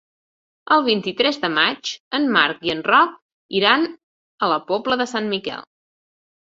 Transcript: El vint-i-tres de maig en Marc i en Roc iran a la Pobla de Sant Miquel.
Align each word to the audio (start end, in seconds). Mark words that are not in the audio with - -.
El 0.75 0.85
vint-i-tres 0.87 1.37
de 1.43 1.51
maig 1.57 1.91
en 2.21 2.25
Marc 2.39 2.65
i 2.71 2.73
en 2.77 2.83
Roc 2.91 3.15
iran 3.61 3.89
a 4.49 4.53
la 4.55 4.61
Pobla 4.75 5.03
de 5.05 5.13
Sant 5.17 5.35
Miquel. 5.37 5.67